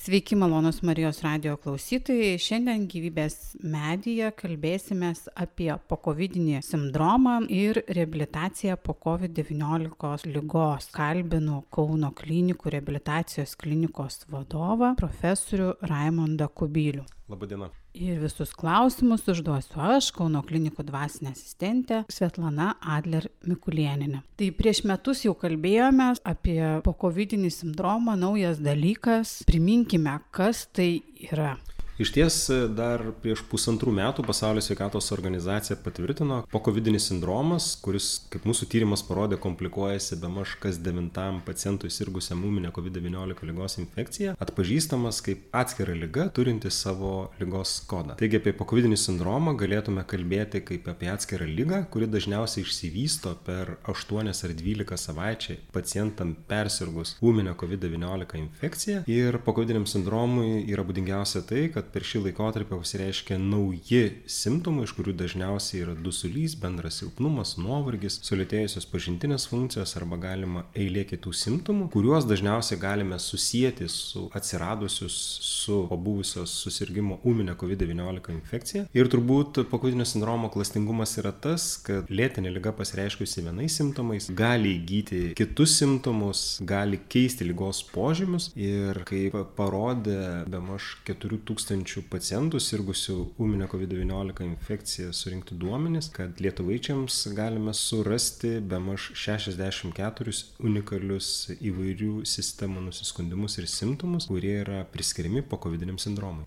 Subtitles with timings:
[0.00, 2.38] Sveiki, malonus Marijos radio klausytojai.
[2.40, 5.10] Šiandien gyvybės medyje kalbėsime
[5.42, 10.88] apie pokovidinį sindromą ir reabilitaciją po COVID-19 lygos.
[10.96, 17.04] Kalbinu Kauno klinikų reabilitacijos klinikos vadovą profesorių Raimondą Kubilių.
[17.28, 17.68] Labadiena.
[17.90, 24.22] Ir visus klausimus užduosiu aš, Kauno klinikų dvasinė asistentė Svetlana Adler Mikulieninė.
[24.38, 29.40] Tai prieš metus jau kalbėjome apie pokovidinį sindromą, naujas dalykas.
[29.50, 31.00] Priminkime, kas tai
[31.32, 31.56] yra.
[32.00, 32.36] Iš ties
[32.72, 39.36] dar prieš pusantrų metų Pasaulio sveikatos organizacija patvirtino pokovidinis sindromas, kuris, kaip mūsų tyrimas parodė,
[39.42, 46.30] komplikuojasi be maž kas devintam pacientui sirgusiam ūminę COVID-19 lygos infekciją, atpažįstamas kaip atskira lyga
[46.32, 47.10] turinti savo
[47.42, 48.16] lygos kodą.
[48.22, 54.32] Taigi apie pokovidinį sindromą galėtume kalbėti kaip apie atskirą lygą, kuri dažniausiai išsivysto per 8
[54.32, 59.04] ar 12 savaičių pacientam persirgus ūminę COVID-19 infekciją.
[59.20, 65.14] Ir pokovidiniam sindromui yra būdingiausia tai, kad per šį laikotarpį pasireiškia nauji simptomai, iš kurių
[65.18, 72.28] dažniausiai yra dusulys, bendras silpnumas, nuovargis, sulėtėjusios pažintinės funkcijos arba galima eilė kitų simptomų, kuriuos
[72.30, 78.86] dažniausiai galime susijęti su atsiradusius su pabuvusios susirgymo ūminė COVID-19 infekcija.
[78.96, 85.22] Ir turbūt pokovidinio sindromo klastingumas yra tas, kad lėtinė lyga pasireiškusi vienais simptomais gali įgyti
[85.38, 93.14] kitus simptomus, gali keisti lygos požymius ir kaip parodė be maž 4000 tūkstančių pacientų sirgusių
[93.40, 102.84] ūminę COVID-19 infekciją surinkti duomenys, kad lietuvaičiams galime surasti be maž 64 unikalius įvairių sistemų
[102.90, 106.44] nusiskundimus ir simptomus, kurie yra priskiriami po COVID-19 sindromui.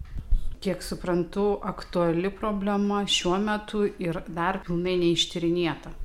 [0.62, 6.03] Kiek suprantu, aktuali problema šiuo metu ir dar pilnai neištyrinėta.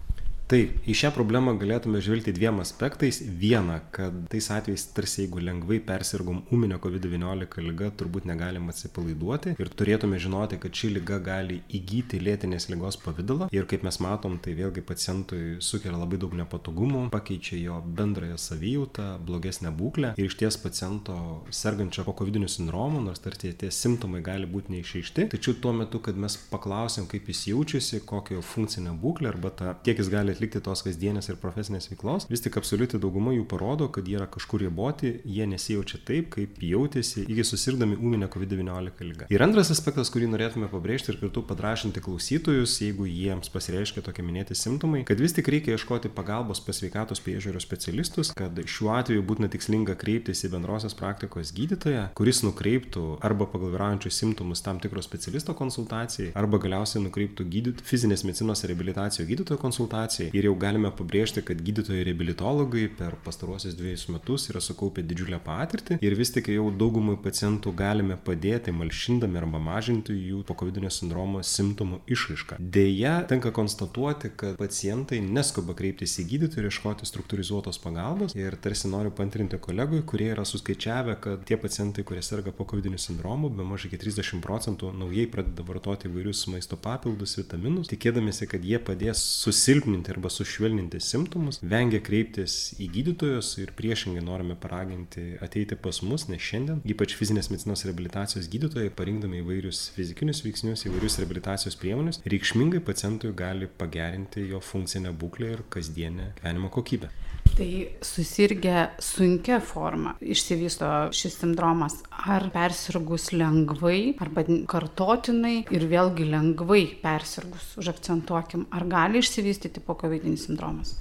[0.48, 3.18] Taip, į šią problemą galėtume žvelgti dviem aspektais.
[3.20, 9.70] Viena, kad tais atvejais, tarsi jeigu lengvai persirgom ūminio COVID-19 lyga, turbūt negalim atsipalaiduoti ir
[9.76, 14.54] turėtume žinoti, kad ši lyga gali įgyti lėtinės lygos pavydalą ir kaip mes matom, tai
[14.56, 20.14] vėlgi pacientui sukelia labai daug nepatogumų, pakeičia jo bendrąją savijautą, blogesnę būklę.
[20.16, 21.18] Ir iš ties paciento
[21.52, 26.16] sergančio po COVID sindromu, nors tarsi tie simptomai gali būti neišaišti, tačiau tuo metu, kad
[26.16, 30.84] mes paklausėm, kaip jis jaučiasi, kokią funkcinę būklę arba tą, kiek jis gali atlikti tos
[30.86, 35.16] kasdienės ir profesinės veiklos, vis tik absoliuti dauguma jų parodo, kad jie yra kažkur riboti,
[35.26, 39.28] jie nesijaučia taip, kaip jautėsi iki susirgdami ūminę COVID-19 lygą.
[39.34, 44.56] Ir antras aspektas, kurį norėtume pabrėžti ir kartu padrašinti klausytojus, jeigu jiems pasireiškia tokie minėti
[44.58, 49.50] simptomai, kad vis tik reikia ieškoti pagalbos pas sveikatos priežiūros specialistus, kad šiuo atveju būtina
[49.52, 55.54] tikslinga kreiptis į bendrosios praktikos gydytoją, kuris nukreiptų arba pagal vyraujančius simptomus tam tikro specialisto
[55.58, 61.60] konsultacijai, arba galiausiai nukreiptų gydyt, fizinės medicinos reabilitacijos gydytojo konsultacijai ir jau galime pabrėžti, kad
[61.64, 67.16] gydytojai reabilitologai per pastaruosius dviejus metus yra sukaupę didžiulę patirtį ir vis tik jau daugumai
[67.22, 72.58] pacientų galime padėti malšindami arba mažinti jų pokovidinio sindromo simptomų išraišką.
[72.78, 78.90] Deja, tenka konstatuoti, kad pacientai neskuba kreiptis į gydytoją ir ieškoti struktūrizuotos pagalbos ir tarsi
[78.90, 83.88] noriu pantrinti kolegui, kurie yra suskaičiavę, kad tie pacientai, kurie serga pokovidiniu sindromu, be maž
[83.88, 90.12] iki 30 procentų naujai pradeda vartoti įvairius maisto papildus, vitaminus, tikėdamėsi, kad jie padės susilpninti
[90.18, 96.42] arba sušvelninti simptomus, vengia kreiptis į gydytojus ir priešingai norime paraginti ateiti pas mus, nes
[96.42, 103.30] šiandien ypač fizinės medicinos reabilitacijos gydytojai, parinkdami įvairius fizikinius veiksnius, įvairius reabilitacijos priemonės, reikšmingai pacientui
[103.38, 107.14] gali pagerinti jo funkcinę būklę ir kasdienę gyvenimo kokybę.
[107.56, 111.96] Tai susirgę sunkia forma išsivysto šis sindromas.
[112.10, 120.28] Ar persirgus lengvai arba kartotinai ir vėlgi lengvai persirgus, užakcentuokim, ar gali išsivystyti po COVID
[120.38, 120.94] sindromas?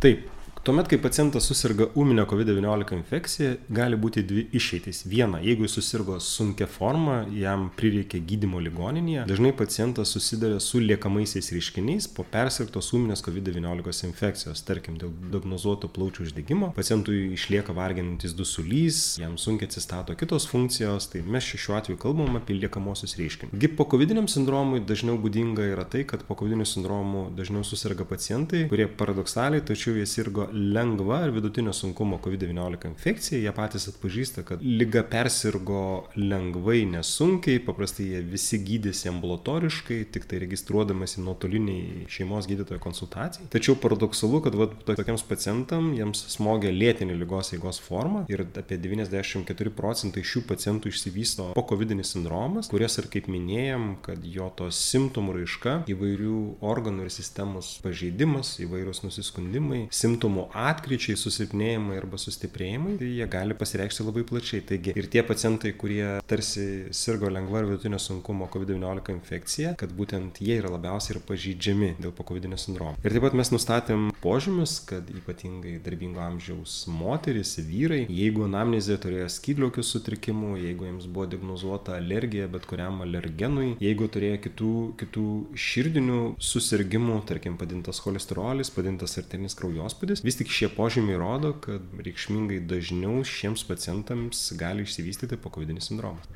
[0.00, 0.26] Taip,
[0.60, 5.06] Tuomet, kai pacientas susirga ūminę COVID-19 infekciją, gali būti dvi išeitys.
[5.08, 11.48] Viena, jeigu jis susirgo sunkia forma, jam prireikia gydimo ligoninėje, dažnai pacientas susiduria su liekamaisiais
[11.56, 19.00] reiškiniais po persirgtos ūminės COVID-19 infekcijos, tarkim, dėl diagnozuoto plaučių uždegimo, pacientui išlieka varginantis dusulys,
[19.22, 23.56] jam sunkiai atsistato kitos funkcijos, tai mes šiuo atveju kalbam apie liekamosius reiškinius.
[23.56, 28.66] Gi po COVID sindromui dažniau būdinga yra tai, kad po COVID sindromu dažniau susirga pacientai,
[28.68, 34.62] kurie paradoksaliai, tačiau jie sirgo lengva ar vidutinio sunkumo COVID-19 infekcija, jie patys atpažįsta, kad
[34.64, 35.82] lyga persirgo
[36.16, 43.48] lengvai, nesunkiai, paprastai jie visi gydėsi ambulatoriškai, tik tai registruodamasi nuotoliniai šeimos gydytojo konsultacijai.
[43.52, 49.74] Tačiau paradoksalu, kad vat, tokiems pacientam jiems smogia lėtinė lygos eigos forma ir apie 94
[49.76, 55.38] procentai šių pacientų išsivysto po COVID sindromas, kurias ir kaip minėjom, kad jo tos simptomų
[55.40, 56.36] raiška, įvairių
[56.66, 63.54] organų ir sistemos pažeidimas, įvairūs nusiskundimai, simptomų simptomų atkryčiai, susilpnėjimai arba sustiprėjimai, tai jie gali
[63.54, 64.62] pasireikšti labai plačiai.
[64.62, 70.40] Taigi ir tie pacientai, kurie tarsi sirgo lengva ir vidutinio sunkumo COVID-19 infekcija, kad būtent
[70.40, 72.96] jie yra labiausiai ir pažydžiami dėl pokovidinio sindromo.
[73.04, 79.28] Ir taip pat mes nustatėm požymius, kad ypatingai darbingo amžiaus moteris, vyrai, jeigu anamnezė turėjo
[79.32, 86.20] skydliaukių sutrikimų, jeigu jiems buvo diagnozuota alergija bet kuriam alergenui, jeigu turėjo kitų, kitų širdinių
[86.40, 93.24] susirgymų, tarkim, padintas cholesterolis, padintas arterinis kraujospūdis, vis tik šie požymiai rodo, kad reikšmingai dažniau
[93.26, 96.28] šiems pacientams gali išsivystyti pokovidinis sindromas.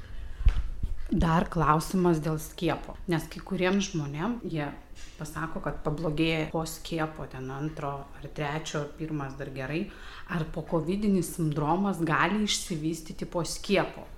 [1.15, 4.67] Dar klausimas dėl skiepo, nes kai kuriems žmonėms jie
[5.19, 9.85] pasako, kad pablogėja po skiepo, ten antro ar trečio, pirmas dar gerai,
[10.35, 14.09] ar po covidinis sindromas gali išsivystyti po skiepo.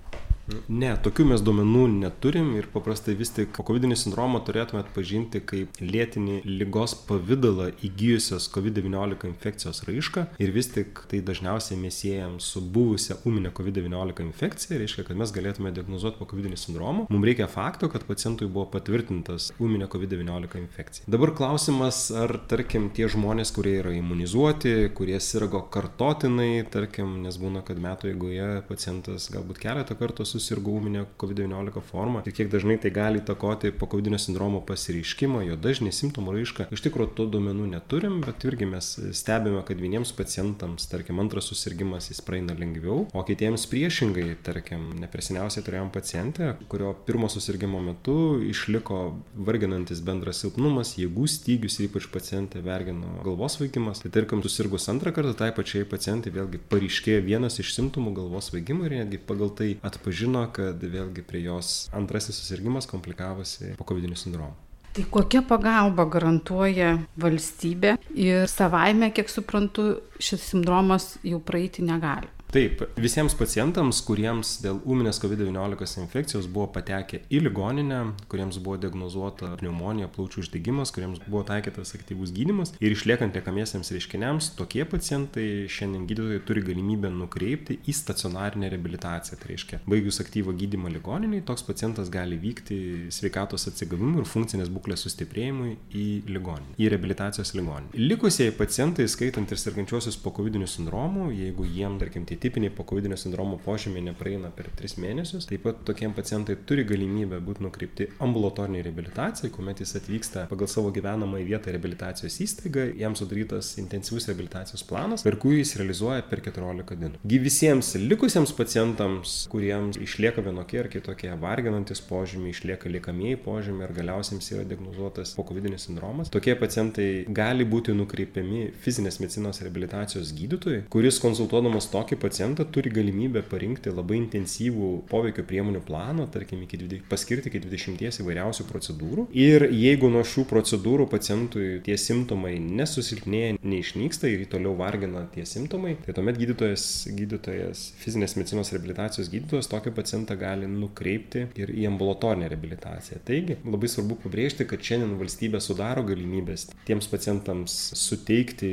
[0.67, 6.39] Ne, tokių mes duomenų neturim ir paprastai vis tik COVID-19 sindromą turėtume atpažinti kaip lėtinį
[6.47, 13.17] lygos pavydalą įgyjusios COVID-19 infekcijos raišką ir vis tik tai dažniausiai mes siejam su buvusia
[13.27, 17.07] ūminė COVID-19 infekcija, reiškia, kad mes galėtume diagnozuoti po COVID-19 sindromo.
[17.11, 21.07] Mums reikia fakto, kad pacientui buvo patvirtintas ūminė COVID-19 infekcija.
[21.11, 27.65] Dabar klausimas, ar tarkim tie žmonės, kurie yra imunizuoti, kurie sirgo kartotinai, tarkim, nes būna,
[27.67, 32.77] kad metų eigoje pacientas galbūt keletą kartų su susirgo ūminė COVID-19 forma ir kiek dažnai
[32.81, 36.67] tai gali įtakoti COVID sindromo pasireiškimą, jo dažnį simptomų raišką.
[36.73, 42.09] Iš tikrųjų, to duomenų neturim, bet irgi mes stebime, kad vieniems pacientams, tarkim, antras susirgymas
[42.11, 49.01] jis praeina lengviau, o kitiems priešingai, tarkim, nepresiniausiai turėjom pacientę, kurio pirmo susirgymo metu išliko
[49.49, 54.03] varginantis bendras silpnumas, jėgų stygius ir ypač pacientė vergino galvos vaikimas.
[54.03, 58.85] Tai tarkim, susirgus antrą kartą, tai pačiai pacientai vėlgi paryškėjo vienas iš simptomų galvos vaigimo
[58.87, 64.13] ir netgi pagal tai atpažino žino, kad vėlgi prie jos antrasis susirgymas komplikavosi po COVID
[64.19, 64.55] sindromu.
[64.97, 72.31] Tai kokia pagalba garantuoja valstybė ir savaime, kiek suprantu, šis sindromas jau praeiti negali?
[72.47, 77.97] Taip, visiems pacientams, kuriems dėl ūminės COVID-19 infekcijos buvo patekę į ligoninę,
[78.31, 84.53] kuriems buvo diagnozuota pneumonija, plaučių uždegimas, kuriems buvo taikytas aktyvus gydimas ir išliekant liekamiesiems reiškiniams,
[84.55, 89.41] tokie pacientai šiandien gydytojai turi galimybę nukreipti į stacionarinę reabilitaciją.
[89.41, 92.79] Tai reiškia, baigus aktyvų gydimą ligoniniai, toks pacientas gali vykti
[93.11, 97.91] sveikatos atsigavimui ir funkcinės būklės sustiprėjimui į ligoninę, į reabilitacijos ligoninę.
[98.07, 103.59] Likusieji pacientai, skaitant ir sergančiosius po COVID sindromu, jeigu jiem, tarkim, tie tipiniai pokovidinio sindromo
[103.65, 105.47] požymiai nepraeina per 3 mėnesius.
[105.49, 110.91] Taip pat tokiem pacientai turi galimybę būti nukreipti ambulatoriniai reabilitacijai, kuomet jis atvyksta pagal savo
[110.95, 116.97] gyvenamą vietą reabilitacijos įstaigą, jam sudarytas intensyvus reabilitacijos planas, per kurį jis realizuoja per 14
[117.01, 117.21] dienų.
[117.27, 123.95] Gy visiems likusiems pacientams, kuriems išlieka vienokie ar kitokie varginantis požymiai, išlieka liekamieji požymiai ir
[123.97, 127.09] galiausiai yra diagnozuotas pokovidinis sindromas, tokie pacientai
[127.41, 134.19] gali būti nukreipiami fizinės medicinos reabilitacijos gydytojui, kuris konsultuodamas tokį pacientą turi galimybę parinkti labai
[134.21, 139.27] intensyvų poveikio priemonių planą, tarkim, iki, paskirti iki 20 įvairiausių procedūrų.
[139.37, 145.95] Ir jeigu nuo šių procedūrų pacientui tie simptomai nesusilpnėja, neišnyksta ir toliau vargina tie simptomai,
[146.05, 146.85] tai tuomet gydytojas,
[147.17, 153.21] gydytojas fizinės medicinos reabilitacijos gydytojas tokį pacientą gali nukreipti ir į ambulatorinę reabilitaciją.
[153.27, 158.71] Taigi labai svarbu pabrėžti, kad šiandien valstybė sudaro galimybės tiems pacientams suteikti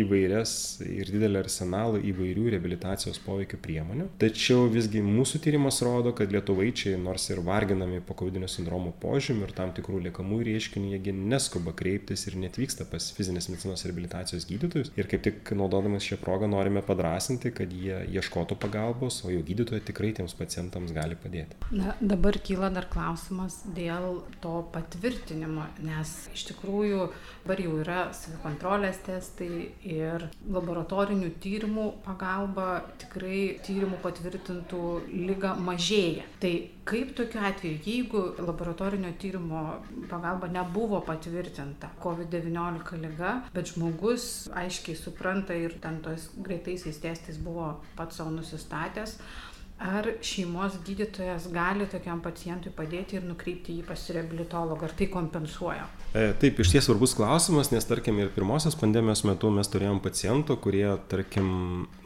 [0.00, 0.54] įvairias
[0.86, 4.08] ir didelį arsenalą įvairių reabilitacijos poveikio priemonių.
[4.22, 9.54] Tačiau visgi mūsų tyrimas rodo, kad lietuvaičiai, nors ir varginami po COVID sindromo požymių ir
[9.56, 14.92] tam tikrų liekamų reiškinių, jie neskuba kreiptis ir netvyksta pas fizinės medicinos reabilitacijos gydytojus.
[14.98, 19.82] Ir kaip tik naudodamas šią progą norime padrasinti, kad jie ieškotų pagalbos, o jau gydytojai
[19.88, 21.58] tikrai tiems pacientams gali padėti.
[21.74, 27.08] Na, dabar kyla dar klausimas dėl to patvirtinimo, nes iš tikrųjų
[27.44, 36.26] dabar jau yra savikontrolės testai ir laboratorinių tyrimų pagalba tikrai tyrimų patvirtintų lygą mažėja.
[36.42, 36.52] Tai
[36.88, 39.62] kaip tokiu atveju, jeigu laboratorinio tyrimo
[40.10, 47.74] pagalba nebuvo patvirtinta COVID-19 lyga, bet žmogus aiškiai supranta ir ten tos greitaisiais testais buvo
[47.98, 49.18] pats savo nusistatęs,
[49.82, 55.88] ar šeimos gydytojas gali tokiam pacientui padėti ir nukreipti jį pas reabilitologą, ar tai kompensuoja?
[56.12, 60.58] E, taip, iš ties svarbus klausimas, nes tarkim ir pirmosios pandemijos metu mes turėjom pacientų,
[60.62, 61.48] kurie, tarkim,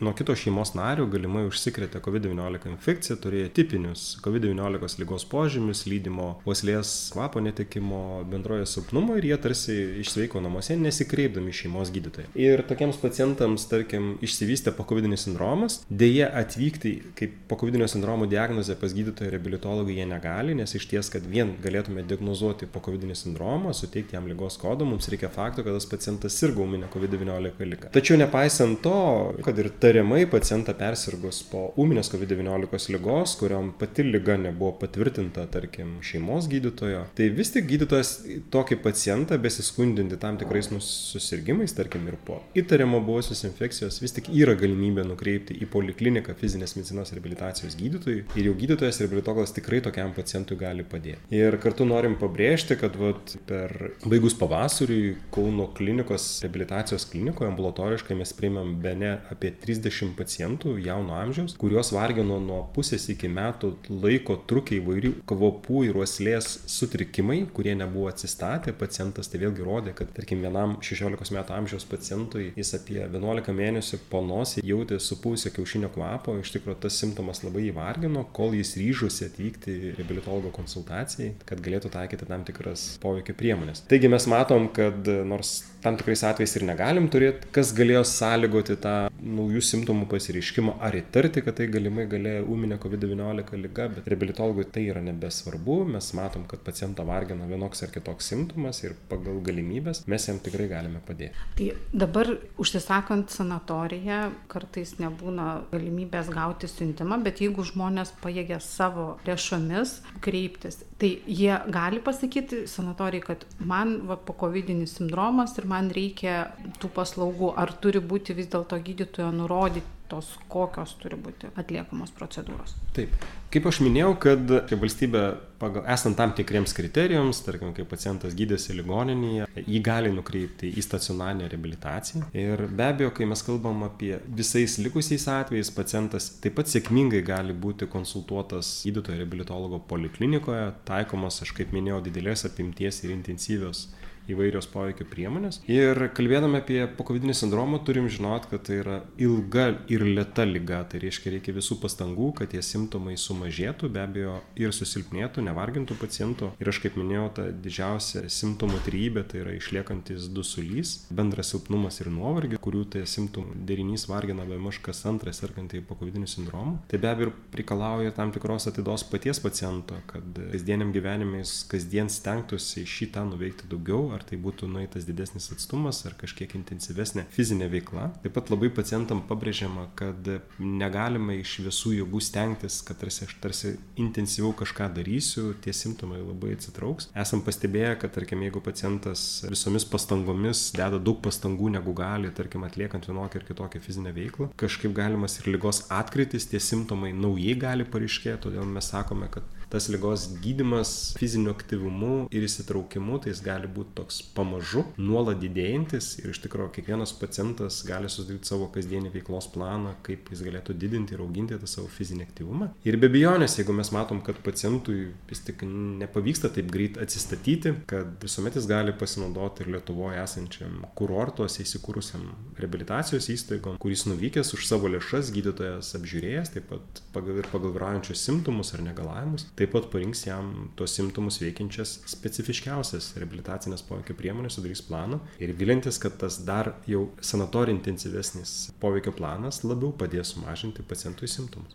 [0.01, 6.95] nuo kito šeimos nario galimai užsikrėtė COVID-19 infekciją, turėjo tipinius COVID-19 lygos požymius, lydimo uoslės
[7.13, 12.31] kvapo netekimo, bendrojo silpnumo ir jie tarsi išsveiko namuose, nesikreipdami šeimos gydytoją.
[12.39, 18.77] Ir tokiems pacientams, tarkim, išsivystė po COVID sindromas, dėje atvykti kaip po pokovidinio sindromo diagnozę
[18.77, 24.15] pas gydytoją reabilitologą jie negali, nes iš ties, kad vien galėtume diagnozuoti pokovidinį sindromą, suteikti
[24.15, 27.91] jam lygos kodą, mums reikia fakto, kad tas pacientas sirgo ūminė COVID-19 lyga.
[27.97, 29.01] Tačiau nepaisant to,
[29.43, 35.97] kad ir tariamai pacientą persirgus po ūminės COVID-19 lygos, kuriam pati lyga nebuvo patvirtinta, tarkim,
[36.07, 38.15] šeimos gydytojo, tai vis tik gydytojas
[38.55, 44.55] tokį pacientą besiskundinti tam tikrais susirgymais, tarkim, ir po įtariamo buvusios infekcijos, vis tik yra
[44.55, 50.59] galimybė nukreipti į polikliniką fizinės medicinos reabilitacijos gydytojui ir jau gydytojas reabilitologas tikrai tokiam pacientui
[50.61, 51.21] gali padėti.
[51.35, 58.33] Ir kartu norim pabrėžti, kad vat, per baigus pavasariui Kauno klinikos reabilitacijos klinikoje ambulatoriškai mes
[58.37, 63.73] priimam be ne apie 30 pacientų jauno amžiaus, kuriuos vargino nuo pusės iki metų
[64.03, 68.75] laiko trukiai įvairių kvapų ir uoslės sutrikimai, kurie nebuvo atsistatę.
[68.77, 74.01] Pacientas tai vėlgi rodė, kad tarkim vienam 16 metų amžiaus pacientui jis apie 11 mėnesių
[74.11, 79.27] po nosį jautė supūsę kiaušinio kvapo, iš tikrųjų tas simptomas labai įvargino, kol jis ryžosi
[79.29, 83.85] atvykti reabilitologo konsultacijai, kad galėtų taikyti tam tikras poveikio priemonės.
[83.91, 88.95] Taigi mes matom, kad nors tam tikrais atvejais ir negalim turėti, kas galėjo sąlygoti tą
[89.23, 94.83] naujų simptomų pasireiškimą ar įtarti, kad tai galimai galėjo ūminė COVID-19 lyga, bet reabilitologui tai
[94.91, 100.27] yra nebesvarbu, mes matom, kad pacientą vargina vienoks ar kitoks simptomas ir pagal galimybės mes
[100.27, 101.47] jam tikrai galime padėti.
[101.61, 101.69] Tai
[102.05, 110.83] dabar užsisakant sanatoriją kartais nebūna galimybės gauti siuntimą, bet jeigu žmonės pajėgia savo lėšomis kreiptis,
[110.99, 116.47] tai jie gali pasakyti sanatorijai, kad man va, po COVID-19 sindromas ir man man reikia
[116.81, 122.77] tų paslaugų, ar turi būti vis dėlto gydytojo nurodyti tos kokios turi būti atliekamos procedūros.
[122.95, 123.11] Taip.
[123.51, 125.23] Kaip aš minėjau, kad valstybė,
[125.59, 131.49] pagal, esant tam tikriems kriterijams, tarkim, kai pacientas gydėsi ligoninėje, jį gali nukreipti į stacionarinę
[131.51, 132.29] reabilitaciją.
[132.39, 137.57] Ir be abejo, kai mes kalbam apie visais likusiais atvejais, pacientas taip pat sėkmingai gali
[137.67, 143.89] būti konsultuotas gydytojo reabilitologo poliklinikoje, taikomas, aš kaip minėjau, didelės apimties ir intensyvios
[144.31, 145.61] įvairios poveikio priemonės.
[145.71, 150.83] Ir kalbėdami apie pokovidinį sindromą turim žinot, kad tai yra ilga ir lėta lyga.
[150.91, 156.53] Tai reiškia, reikia visų pastangų, kad tie simptomai sumažėtų, be abejo, ir susilpnėtų, nevargintų pacientų.
[156.63, 162.11] Ir aš kaip minėjau, ta didžiausia simptomų trybė tai yra išliekantis dusulys, bendras silpnumas ir
[162.13, 166.79] nuovargis, kurių tai simptomų derinys vargina be maž kas antras sergantį pokovidiniu sindromu.
[166.91, 173.27] Tai be abejo reikalauja tam tikros atidos paties paciento, kad kasdieniam gyvenimais kasdien stengtųsi šitą
[173.29, 178.09] nuveikti daugiau ar tai būtų nueitas didesnis atstumas, ar kažkiek intensyvesnė fizinė veikla.
[178.25, 183.75] Taip pat labai pacientam pabrėžiama, kad negalima iš visų jėgų stengtis, kad tarsi aš tarsi
[184.01, 187.11] intensyviau kažką darysiu, tie simptomai labai atsitrauks.
[187.17, 193.09] Esam pastebėję, kad tarkim, jeigu pacientas visomis pastangomis deda daug pastangų negu gali, tarkim, atliekant
[193.09, 198.43] vienokią ar kitokią fizinę veiklą, kažkaip galimas ir lygos atkritis, tie simptomai naujai gali pareiškėti,
[198.49, 200.91] todėl mes sakome, kad tas ligos gydymas
[201.21, 206.71] fiziniu aktyvumu ir įsitraukimu, tai jis gali būti toks pamažu, nuolat didėjantis ir iš tikrųjų
[206.79, 211.69] kiekvienas pacientas gali susidaryti savo kasdienį veiklos planą, kaip jis galėtų didinti ir auginti tą
[211.69, 212.71] savo fizinį aktyvumą.
[212.89, 218.17] Ir be abejonės, jeigu mes matom, kad pacientui vis tik nepavyksta taip greit atsistatyti, kad
[218.25, 222.25] visuomet jis gali pasinaudoti ir Lietuvoje esančiam kurortuose įsikūrusiam
[222.57, 228.25] reabilitacijos įstaigom, kuris nuvykęs už savo lėšas gydytojas apžiūrėjęs, taip pat pagal ir pagal vyraujančius
[228.25, 234.83] simptomus ar negalavimus, taip pat parinks jam tuos simptomus veikiančias specifiškiausias reabilitacinės poveikio priemonės, sudarys
[234.87, 241.29] planą ir vilintis, kad tas dar jau sanatorijų intensyvesnis poveikio planas labiau padės sumažinti pacientui
[241.31, 241.75] simptomus.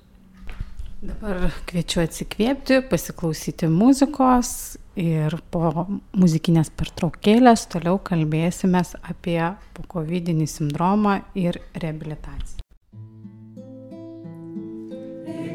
[1.01, 9.39] Dabar kviečiu atsikvėpti, pasiklausyti muzikos ir po muzikinės pertraukėlės toliau kalbėsime apie
[9.79, 12.60] pokovidinį sindromą ir reabilitaciją.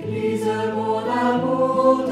[0.08, 2.04] Église, mon amour,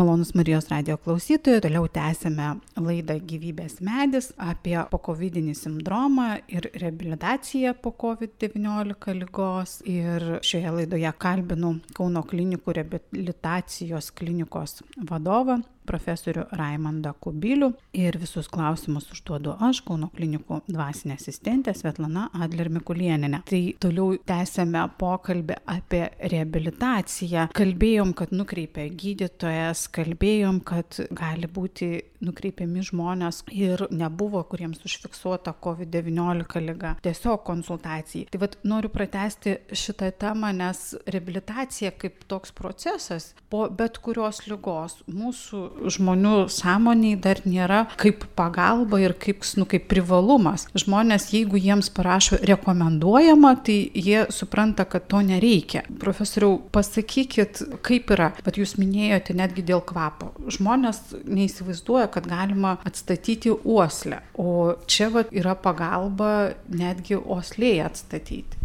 [0.00, 2.46] Malonus Marijos radio klausytojai, toliau tęsime
[2.80, 9.74] laidą Gyvybės medis apie pokovidinį sindromą ir reabilitaciją po COVID-19 lygos.
[9.84, 15.58] Ir šioje laidoje kalbinu Kauno klinikų reabilitacijos klinikos vadovą
[15.90, 23.42] profesorių Raimondą Kubilių ir visus klausimus užduodu aš, Kauno klinikų dvasinė asistentė Svetlana Adler Mikulieninė.
[23.48, 27.48] Tai toliau tęsėme pokalbį apie reabilitaciją.
[27.56, 31.90] Kalbėjom, kad nukreipia gydytojas, kalbėjom, kad gali būti
[32.24, 38.28] nukreipiami žmonės ir nebuvo, kuriems užfiksuota COVID-19 lyga, tiesiog konsultacijai.
[38.30, 44.98] Tai vad noriu pratesti šitą temą, nes reabilitacija kaip toks procesas po bet kurios lygos
[45.10, 50.68] mūsų žmonių sąmoniai dar nėra kaip pagalba ir kaip, nu, kaip privalumas.
[50.78, 55.82] Žmonės, jeigu jiems parašo rekomenduojama, tai jie supranta, kad to nereikia.
[56.02, 60.30] Profesoriau, pasakykit, kaip yra, bet jūs minėjote netgi dėl kvapo.
[60.50, 68.60] Žmonės neįsivaizduoja, kad galima atstatyti uoslę, o čia vat, yra pagalba netgi uoslėje atstatyti.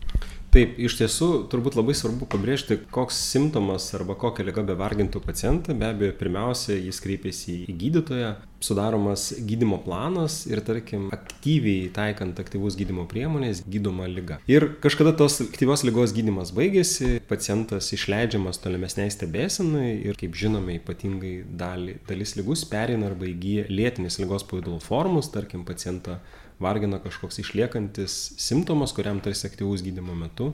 [0.56, 5.74] Taip, iš tiesų turbūt labai svarbu pabrėžti, koks simptomas arba kokia lyga bevargintų pacientą.
[5.76, 8.30] Be abejo, pirmiausia, jis kreipiasi į gydytoją,
[8.64, 14.40] sudaromas gydimo planas ir, tarkim, aktyviai taikant aktyvus gydimo priemonės gydoma lyga.
[14.48, 21.36] Ir kažkada tos aktyvios lygos gydimas baigėsi, pacientas išleidžiamas tolimesniai stebėsinai ir, kaip žinome, ypatingai
[21.52, 26.22] dalį, dalis lygus perina arba įgyja lėtinės lygos pavydalo formus, tarkim, pacientą
[26.60, 30.54] vargina kažkoks išliekantis simptomas, kuriam tarsi aktyvus gydimo metu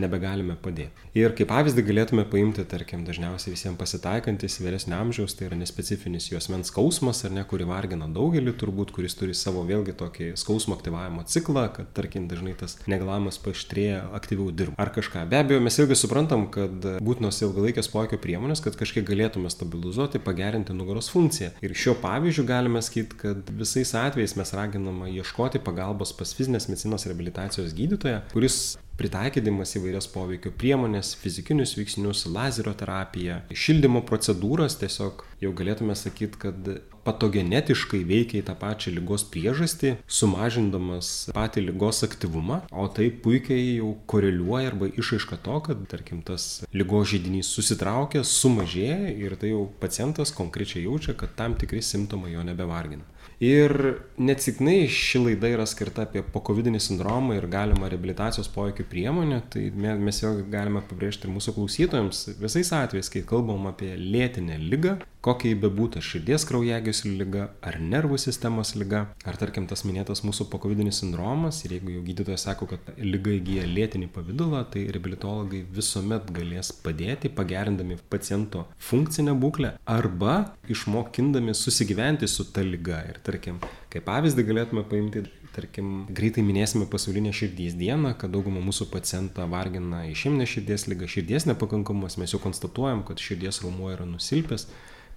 [0.00, 1.06] nebegalime padėti.
[1.16, 6.50] Ir kaip pavyzdį galėtume paimti, tarkim, dažniausiai visiems pasitaikantis vyresnio amžiaus, tai yra nespecifinis jos
[6.52, 11.24] mens skausmas, ar ne, kuri vargina daugelį turbūt, kuris turi savo vėlgi tokį skausmo aktyvavimo
[11.30, 14.76] ciklą, kad, tarkim, dažnai tas negalavimas paštrėja, aktyviau dirba.
[14.82, 15.26] Ar kažką.
[15.30, 20.76] Be abejo, mes irgi suprantam, kad būtinos ilgalaikės poveikio priemonės, kad kažkiek galėtume stabilizuoti, pagerinti
[20.76, 21.52] nugaros funkciją.
[21.64, 27.06] Ir šiuo pavyzdžiu galime sakyti, kad visais atvejais mes raginama ieškoti pagalbos pas fizinės medicinos
[27.08, 35.52] reabilitacijos gydytoją, kuris pritaikydamas įvairias poveikio priemones, fizikinius veiksnius, lazerio terapiją, šildymo procedūras, tiesiog jau
[35.56, 36.70] galėtume sakyti, kad
[37.06, 43.92] patogenetiškai veikia į tą pačią lygos priežastį, sumažindamas patį lygos aktyvumą, o tai puikiai jau
[44.10, 50.34] koreliuoja arba išaiška to, kad, tarkim, tas lygos žydinys susitraukia, sumažėja ir tai jau pacientas
[50.34, 53.06] konkrečiai jaučia, kad tam tikri simptomai jo nebevargina.
[53.42, 53.72] Ir
[54.16, 60.22] neatsiknai ši laida yra skirta apie pokovidinį sindromą ir galimą reabilitacijos poveikį priemonę, tai mes
[60.22, 64.96] jau galime pabrėžti ir mūsų klausytojams visais atvejais, kai kalbam apie lėtinę lygą,
[65.26, 70.46] kokia jį bebūtų širdies kraujagyslių lyga ar nervų sistemos lyga, ar tarkim tas minėtas mūsų
[70.52, 76.30] pokovidinis sindromas, ir jeigu jau gydytojas sako, kad lyga įgyja lėtinį pavydalą, tai reabilitologai visuomet
[76.32, 80.38] galės padėti, pagerindami paciento funkcinę būklę arba
[80.72, 83.02] išmokindami susigyventi su ta lyga.
[83.10, 83.60] Ir tarkim,
[83.92, 85.24] kaip pavyzdį galėtume paimti
[85.56, 91.48] tarkim, greitai minėsime pasaulinę širdies dieną, kad daugumą mūsų pacientą vargina išimnė širdies lyga, širdies
[91.50, 94.68] nepakankamumas, mes jau konstatuojam, kad širdies raumuo yra nusilpęs,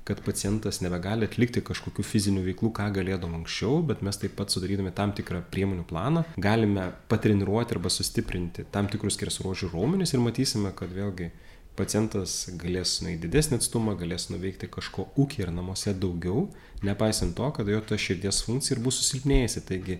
[0.07, 4.93] kad pacientas nebegali atlikti kažkokių fizinių veiklų, ką galėdom anksčiau, bet mes taip pat sudarydami
[4.95, 10.95] tam tikrą priemonių planą galime patreniruoti arba sustiprinti tam tikrus skersruožių raumenis ir matysime, kad
[10.95, 11.29] vėlgi
[11.79, 16.47] pacientas galės nueiti didesnį atstumą, galės nuveikti kažko ūkį ir namuose daugiau,
[16.85, 19.63] nepaisant to, kad jo ta širdies funkcija ir bus susilpnėjusi.
[19.69, 19.99] Taigi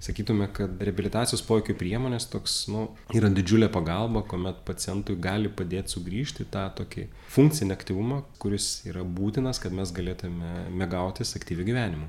[0.00, 6.48] sakytume, kad reabilitacijos poveikio priemonės toks, nu, yra didžiulė pagalba, kuomet pacientui gali padėti sugrįžti
[6.52, 12.08] tą tokį funkcinį aktyvumą, kuris yra būtinas, kad mes galėtume mėgautis aktyvių gyvenimų.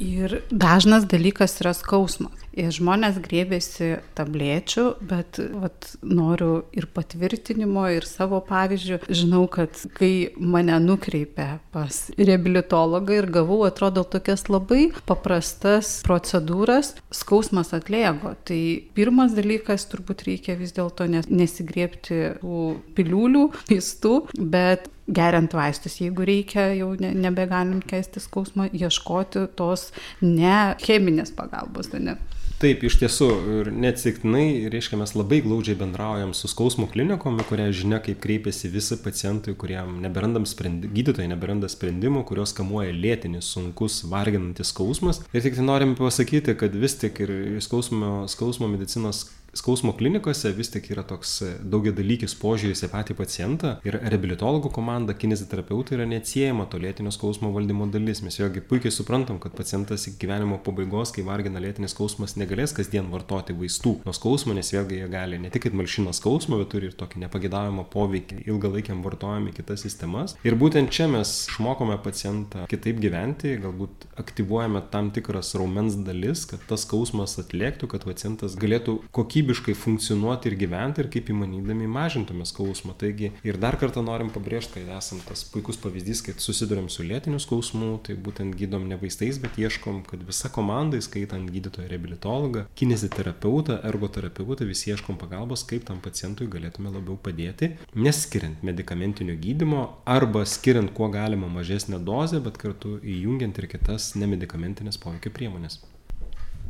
[0.00, 2.38] Ir dažnas dalykas yra skausmas.
[2.52, 8.98] Ir žmonės grėbėsi tablečių, bet vat, noriu ir patvirtinimo, ir savo pavyzdžių.
[9.08, 17.72] Žinau, kad kai mane nukreipė pas reabilitologą ir gavau, atrodo, tokias labai paprastas procedūras, skausmas
[17.76, 18.34] atlėgo.
[18.44, 18.62] Tai
[18.96, 22.66] pirmas dalykas turbūt reikia vis dėlto nesigriepti tų
[22.98, 29.90] piliulių, vaistų, bet geriant vaistus, jeigu reikia, jau ne, nebegalim kesti skausmą, ieškoti tos
[30.22, 31.90] ne cheminės pagalbos.
[31.96, 32.18] Ne?
[32.62, 33.26] Taip, iš tiesų,
[33.58, 39.00] ir neatsiktinai, reiškia, mes labai glaudžiai bendraujam su skausmo klinikom, kuria žinia, kaip kreipiasi visi
[39.02, 45.24] pacientai, kuriem neberandam sprendimų, gydytojai neberanda sprendimų, kurios kamuoja lėtinis, sunkus, varginantis skausmas.
[45.34, 47.34] Ir tik tai norim pasakyti, kad vis tik ir
[47.66, 53.98] skausmo, skausmo medicinos skausmo klinikose vis tik yra toks daugiadalykis požiūris į patį pacientą ir
[54.00, 58.22] reabilitologų komanda, kineziterapeutai yra neatsiejama to lėtinio skausmo valdymo dalis.
[58.24, 63.10] Mes vėlgi puikiai suprantam, kad pacientas iki gyvenimo pabaigos, kai vargina lėtinis skausmas, negalės kasdien
[63.12, 66.96] vartoti vaistų nuo skausmo, nes vėlgi jie gali ne tik malšina skausmą, bet turi ir
[66.96, 70.36] tokį nepagidavimą poveikį ilgalaikiam vartojami kitas sistemas.
[70.48, 76.64] Ir būtent čia mes išmokome pacientą kitaip gyventi, galbūt aktyvuojame tam tikras raumens dalis, kad
[76.70, 82.44] tas skausmas atlėktų, kad pacientas galėtų kokybę kokybiškai funkcionuoti ir gyventi ir kaip įmanydami mažintume
[82.46, 82.94] skausmą.
[82.98, 87.40] Taigi ir dar kartą norim pabrėžti, kad esam tas puikus pavyzdys, kad susidurėm su lėtiniu
[87.42, 93.80] skausmu, tai būtent gydom ne vaistais, bet ieškom, kad visa komanda, skaitant gydytoją reabilitologą, kineziterapeutą,
[93.90, 100.94] ergoterapeutą, visi ieškom pagalbos, kaip tam pacientui galėtume labiau padėti, neskiriant medicamentinio gydimo arba skiriant
[100.94, 105.82] kuo galima mažesnę dozę, bet kartu įjungiant ir kitas nemedicamentinės poveikio priemonės.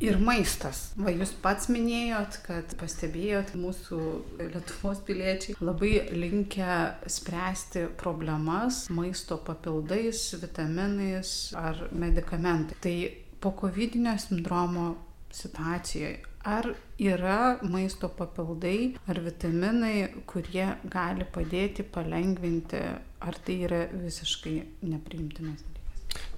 [0.02, 0.88] Ir maistas.
[0.98, 4.00] Va, jūs pats minėjot, kad pastebėjot, mūsų
[4.40, 12.80] Lietuvos piliečiai labai linkę spręsti problemas maisto papildais, vitaminais ar medikamentai.
[12.82, 12.96] Tai
[13.42, 14.90] po COVID sindromo
[15.32, 16.66] situacijoje ar
[16.98, 22.82] yra maisto papildai ar vitaminai, kurie gali padėti palengvinti,
[23.22, 25.71] ar tai yra visiškai nepriimtinas?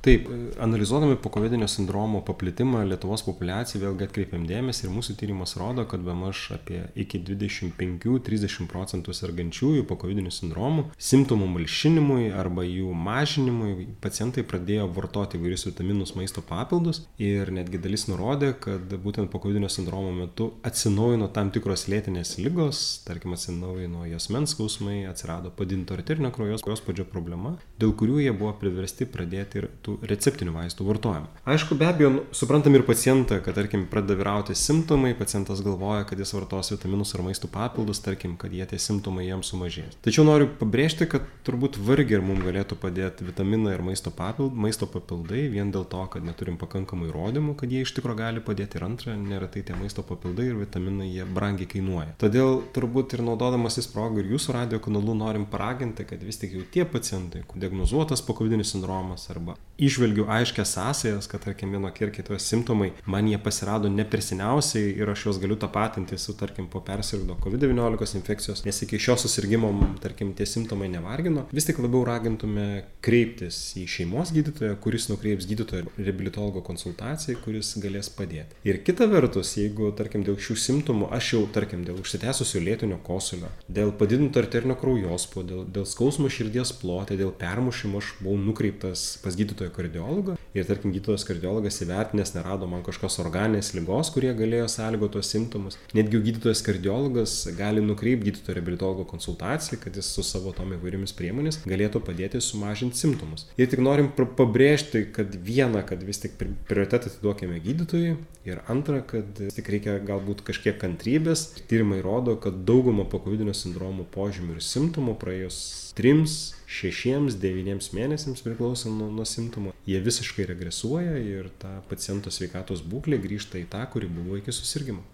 [0.05, 0.27] Taip,
[0.61, 6.13] analizuodami pokovidinio sindromo paplitimą Lietuvos populiacijai vėlgi atkreipiam dėmesį ir mūsų tyrimas rodo, kad be
[6.13, 14.91] maž apie iki 25-30 procentų sergančiųjų pokovidiniu sindromu simptomų malšinimui arba jų mažinimui pacientai pradėjo
[14.93, 21.31] vartoti įvairius vitaminus, maisto papildus ir netgi dalis nurodė, kad būtent pokovidinio sindromo metu atsinaujino
[21.33, 27.97] tam tikros lėtinės lygos, tarkim atsinaujino jos mens skausmai, atsirado padinto arterinio kraujospūdžio problema, dėl
[27.97, 31.29] kurių jie buvo priversti pradėti ir tų tų receptinių vaistų vartojimą.
[31.47, 36.19] Aišku, be abejo, nu, suprantam ir pacientą, kad, tarkim, pradeda vyrauti simptomai, pacientas galvoja, kad
[36.19, 39.97] jis vartos vitaminus ar maistų papildus, tarkim, kad jie tie simptomai jiems sumažės.
[40.05, 44.89] Tačiau noriu pabrėžti, kad turbūt vargiai ir mums galėtų padėti vitaminai ir maisto, papild, maisto
[44.91, 48.79] papildai vien dėl to, kad neturim pakankamai įrodymų, kad jie iš tikrųjų gali padėti.
[48.79, 52.17] Ir antra, neretai tie maisto papildai ir vitaminai jie brangiai kainuoja.
[52.19, 56.65] Todėl turbūt ir naudodamasis progą ir jūsų radio kanalu norim paraginti, kad vis tik jau
[56.75, 59.55] tie pacientai, diagnozuotas pokovidinis sindromas arba
[59.85, 64.95] išvelgiu aiškias sąsajas, kad, tarkim, vienokie ir kitokie simptomai man jie pasirado ne per seniausiai
[64.99, 69.73] ir aš juos galiu tapatinti su, tarkim, po persirgdo COVID-19 infekcijos, nes iki šio susirgymo,
[70.03, 72.67] tarkim, tie simptomai nevargino, vis tik labiau ragintume
[73.05, 78.59] kreiptis į šeimos gydytoją, kuris nukreips gydytojo reabilitologo konsultacijai, kuris galės padėti.
[78.69, 83.53] Ir kita vertus, jeigu, tarkim, dėl šių simptomų aš jau, tarkim, dėl užsitęsusio lėtinio kosulio,
[83.69, 89.37] dėl padidinto arterinio kraujospūdžio, dėl, dėl skausmo širdies plote, dėl permušimo aš buvau nukreiptas pas
[89.39, 95.17] gydytoją kardiologą ir tarkim gydytojas kardiologas įvertinęs nerado man kažkokios organinės ligos, kurie galėjo sąlygoti
[95.17, 95.79] tuos simptomus.
[95.97, 101.61] Netgi gydytojas kardiologas gali nukreipti gydytojo reabilitologo konsultaciją, kad jis su savo tom įvairiomis priemonės
[101.67, 103.49] galėtų padėti sumažinti simptomus.
[103.59, 108.17] Ir tik norim pabrėžti, kad viena, kad vis tik prioritetą atiduokime gydytojui
[108.49, 111.47] ir antra, kad tik reikia galbūt kažkiek kantrybės.
[111.71, 115.59] Tyrimai rodo, kad dauguma pokovidinio sindromo požymių ir simptomų praėjus
[115.99, 122.83] trims šešiems devyniems mėnesiams priklauso nuo, nuo simptomų, jie visiškai regresuoja ir ta paciento sveikatos
[122.83, 125.05] būklė grįžta į tą, kuri buvo iki susirgymo.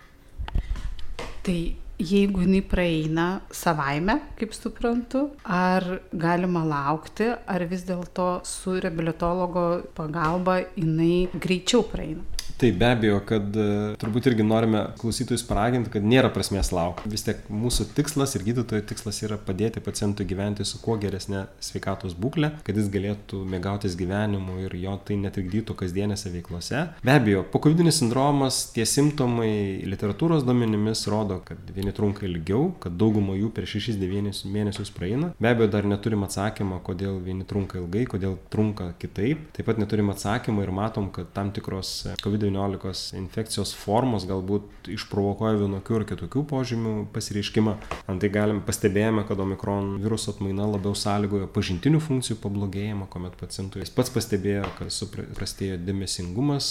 [1.45, 1.59] Tai
[2.01, 10.61] jeigu jinai praeina savaime, kaip suprantu, ar galima laukti, ar vis dėlto su reabilitologo pagalba
[10.77, 12.25] jinai greičiau praeina?
[12.61, 13.67] Taip be abejo kad e,
[14.01, 18.85] turbūt irgi norime klausytojus paraginti kad nėra prasmės laukti vis tiek mūsų tikslas ir gydytojo
[18.91, 24.59] tikslas yra padėti pacientui gyventi su kuo geresne sveikatos būkle kad jis galėtų mėgautis gyvenimu
[24.67, 26.83] ir jo tai netrikdytų kasdienėse veiklose.
[27.07, 33.39] Be abejo pokovidinis sindromas tie simptomai literatūros duomenimis rodo kad vieni trunka ilgiau kad dauguma
[33.39, 35.33] jų per šešis devynis mėnesius praeina.
[35.41, 39.49] Be abejo dar neturim atsakymo kodėl vieni trunka ilgai kodėl trunka kitaip.
[39.57, 45.59] Taip pat neturim atsakymo ir matom kad tam tikros covid devyniolikos infekcijos formos galbūt išprovokuoja
[45.61, 47.77] vienokių ar kitokių požymių pasireiškimą.
[48.11, 53.93] Antai galim pastebėjome kad omikron viruso atmaina labiau sąlygoja pažintinių funkcijų pablogėjimą kuomet pacientui jis
[53.95, 56.71] pats pastebėjo kad suprastėjo dėmesingumas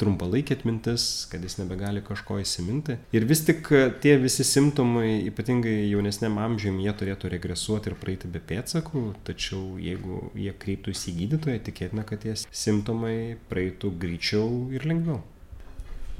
[0.00, 2.98] trumpalaikė atmintis kad jis nebegali kažko įsiminti.
[3.16, 3.70] Ir vis tik
[4.04, 9.04] tie visi simptomai ypatingai jaunesniam amžium jie turėtų regresuoti ir praeiti be pėdsakų.
[9.26, 15.20] Tačiau jeigu jie kreiptųsi į gydytoją tikėtina kad tie simptomai praeitų greičiau ir lengviau.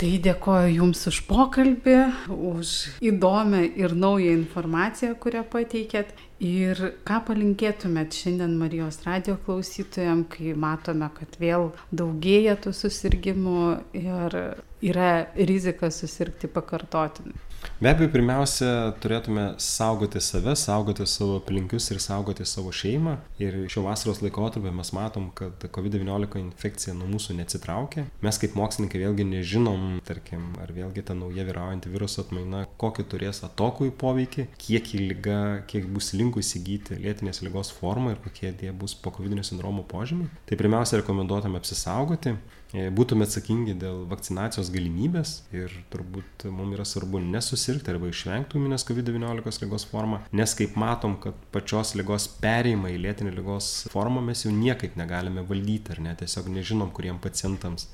[0.00, 1.96] Tai dėkoju Jums už pokalbį,
[2.33, 2.70] už
[3.04, 6.14] įdomią ir naują informaciją, kurią pateikėt.
[6.40, 13.61] Ir ką palinkėtumėt šiandien Marijos radio klausytojams, kai matome, kad vėl daugėja tų susirgymų
[14.00, 14.38] ir
[14.80, 17.37] yra rizika susirgti pakartotinai?
[17.81, 18.66] Be abejo, pirmiausia,
[19.01, 23.14] turėtume saugoti save, saugoti savo aplinkius ir saugoti savo šeimą.
[23.40, 28.05] Ir šio vasaros laikotarpio mes matom, kad COVID-19 infekcija nuo mūsų neatsitraukia.
[28.25, 33.40] Mes kaip mokslininkai vėlgi nežinom, tarkim, ar vėlgi ta nauja vyraujanti viruso atmaina, kokį turės
[33.49, 35.40] atokui poveikį, kiek į lygą,
[35.73, 40.29] kiek bus linkusi įgyti lėtinės lygos formą ir kokie tie bus po COVID sindromo požymiai.
[40.44, 42.37] Tai pirmiausia, rekomenduotume apsisaugoti,
[42.70, 49.64] būtume atsakingi dėl vakcinacijos galimybės ir turbūt mums yra svarbu nesusirgti arba išvengti ūminės COVID-19
[49.64, 54.54] lygos formą, nes kaip matom, kad pačios lygos perėjimą į lėtinį lygos formą mes jau
[54.54, 57.88] niekaip negalime valdyti ar ne, tiesiog nežinom, kuriem pacientams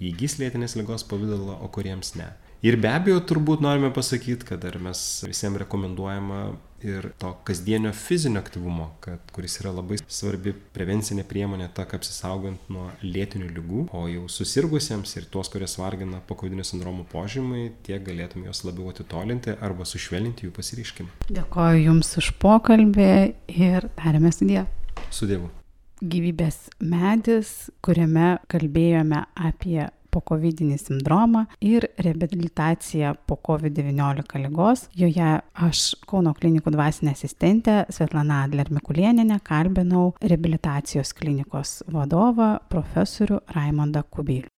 [0.00, 2.30] įgys lėtinės lygos pavydalą, o kuriems ne.
[2.64, 6.40] Ir be abejo, turbūt norime pasakyti, kad ar mes visiems rekomenduojama
[6.84, 12.70] ir to kasdienio fizinio aktyvumo, kad, kuris yra labai svarbi prevencinė priemonė, ta, kaip apsisaugant
[12.72, 18.02] nuo lėtinių lygų, o jau susirgusiems ir tuos, kurie vargina po kovidinio sindromo požymai, tiek
[18.06, 21.14] galėtum juos labiau atitolinti arba sušvelninti jų pasireiškimą.
[21.30, 23.12] Dėkoju Jums už pokalbį
[23.52, 23.88] ir
[24.32, 24.66] su Dievu.
[25.10, 25.50] Su Dievu.
[26.00, 34.86] Gyvybės medis, kuriame kalbėjome apie pokovidinį sindromą ir reabilitaciją po COVID-19 lygos.
[34.98, 35.32] Joje
[35.66, 44.50] aš Kauno klinikų dvasinė asistentė Svetlana Adler Mikulieninė kalbinau reabilitacijos klinikos vadovą profesorių Raimondą Kubilių.